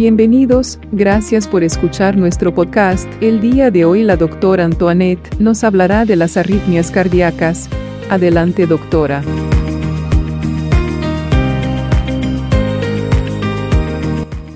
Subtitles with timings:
[0.00, 3.08] Bienvenidos, gracias por escuchar nuestro podcast.
[3.20, 7.68] El día de hoy la doctora Antoinette nos hablará de las arritmias cardíacas.
[8.08, 9.24] Adelante doctora.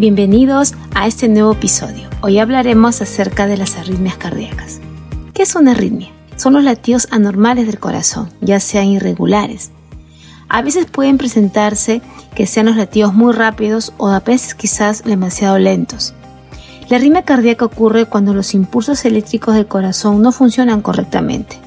[0.00, 2.08] Bienvenidos a este nuevo episodio.
[2.20, 4.80] Hoy hablaremos acerca de las arritmias cardíacas.
[5.34, 6.10] ¿Qué es una arritmia?
[6.34, 9.70] Son los latidos anormales del corazón, ya sean irregulares.
[10.48, 12.00] A veces pueden presentarse
[12.34, 16.14] que sean los latidos muy rápidos o a veces quizás demasiado lentos.
[16.88, 21.58] La arritmia cardíaca ocurre cuando los impulsos eléctricos del corazón no funcionan correctamente.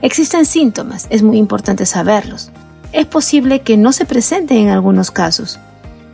[0.00, 2.50] Existen síntomas, es muy importante saberlos.
[2.92, 5.60] Es posible que no se presenten en algunos casos,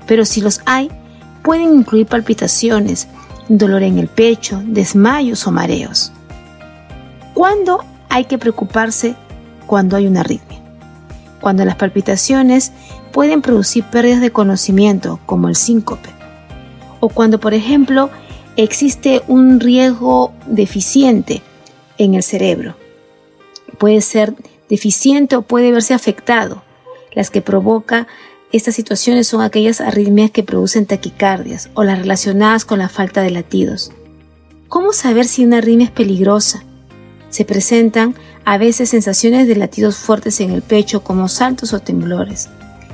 [0.06, 0.90] pero si los hay,
[1.42, 3.06] pueden incluir palpitaciones,
[3.48, 6.10] dolor en el pecho, desmayos o mareos.
[7.34, 9.14] ¿Cuándo hay que preocuparse
[9.66, 10.65] cuando hay una arritmia?
[11.40, 12.72] Cuando las palpitaciones
[13.12, 16.08] pueden producir pérdidas de conocimiento, como el síncope,
[17.00, 18.10] o cuando, por ejemplo,
[18.56, 21.42] existe un riesgo deficiente
[21.98, 22.76] en el cerebro.
[23.78, 24.34] Puede ser
[24.68, 26.62] deficiente o puede verse afectado.
[27.12, 28.06] Las que provoca
[28.52, 33.30] estas situaciones son aquellas arritmias que producen taquicardias o las relacionadas con la falta de
[33.30, 33.92] latidos.
[34.68, 36.64] ¿Cómo saber si una arritmia es peligrosa?
[37.36, 38.14] Se presentan
[38.46, 42.48] a veces sensaciones de latidos fuertes en el pecho como saltos o temblores.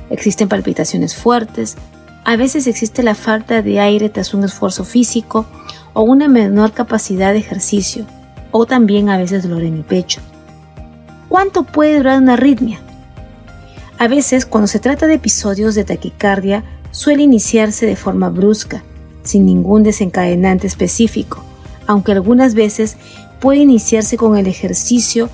[0.09, 1.77] Existen palpitaciones fuertes,
[2.25, 5.45] a veces existe la falta de aire tras un esfuerzo físico
[5.93, 8.05] o una menor capacidad de ejercicio,
[8.51, 10.19] o también a veces dolor en el pecho.
[11.29, 12.81] ¿Cuánto puede durar una arritmia?
[13.97, 18.83] A veces, cuando se trata de episodios de taquicardia, suele iniciarse de forma brusca,
[19.23, 21.41] sin ningún desencadenante específico,
[21.87, 22.97] aunque algunas veces
[23.43, 25.29] puede iniciarse con el ejercicio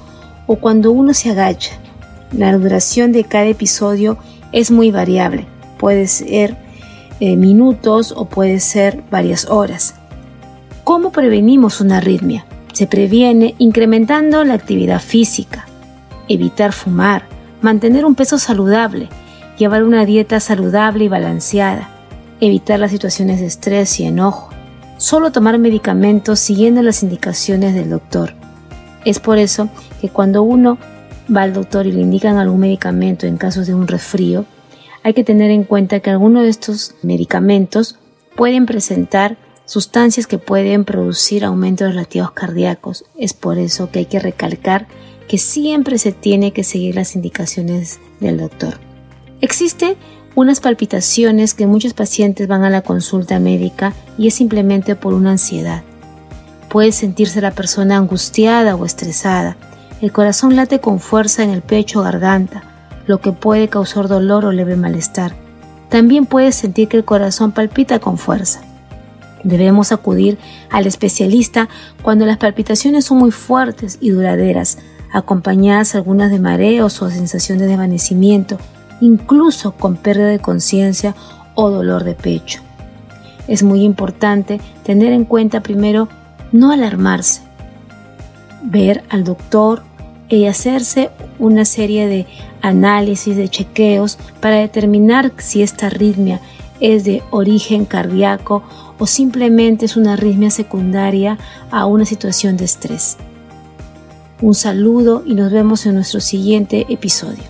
[0.47, 1.73] o cuando uno se agacha.
[2.31, 4.17] La duración de cada episodio
[4.51, 5.45] es muy variable.
[5.77, 6.57] Puede ser
[7.19, 9.93] eh, minutos o puede ser varias horas.
[10.83, 12.47] ¿Cómo prevenimos una arritmia?
[12.73, 15.67] Se previene incrementando la actividad física,
[16.27, 17.27] evitar fumar,
[17.61, 19.07] mantener un peso saludable,
[19.59, 21.91] llevar una dieta saludable y balanceada,
[22.39, 24.49] evitar las situaciones de estrés y enojo,
[24.99, 28.33] solo tomar medicamentos siguiendo las indicaciones del doctor.
[29.05, 29.69] Es por eso
[30.01, 30.77] que cuando uno
[31.35, 34.45] va al doctor y le indican algún medicamento en caso de un resfrío,
[35.01, 37.97] hay que tener en cuenta que algunos de estos medicamentos
[38.35, 43.05] pueden presentar sustancias que pueden producir aumento de latidos cardíacos.
[43.17, 44.87] Es por eso que hay que recalcar
[45.29, 48.88] que siempre se tiene que seguir las indicaciones del doctor.
[49.41, 49.97] Existe
[50.35, 55.31] unas palpitaciones que muchos pacientes van a la consulta médica y es simplemente por una
[55.31, 55.83] ansiedad.
[56.69, 59.57] Puede sentirse la persona angustiada o estresada
[60.01, 62.63] el corazón late con fuerza en el pecho o garganta,
[63.05, 65.33] lo que puede causar dolor o leve malestar.
[65.89, 68.61] También puedes sentir que el corazón palpita con fuerza.
[69.43, 70.37] Debemos acudir
[70.69, 71.69] al especialista
[72.01, 74.77] cuando las palpitaciones son muy fuertes y duraderas,
[75.11, 78.57] acompañadas algunas de mareos o sensación de desvanecimiento,
[79.01, 81.15] incluso con pérdida de conciencia
[81.55, 82.61] o dolor de pecho.
[83.47, 86.07] Es muy importante tener en cuenta primero
[86.51, 87.41] no alarmarse,
[88.63, 89.83] ver al doctor
[90.29, 91.09] y hacerse
[91.39, 92.27] una serie de
[92.61, 96.39] análisis, de chequeos para determinar si esta arritmia
[96.79, 98.63] es de origen cardíaco
[98.99, 101.37] o simplemente es una arritmia secundaria
[101.71, 103.17] a una situación de estrés.
[104.41, 107.43] Un saludo y nos vemos en nuestro siguiente episodio.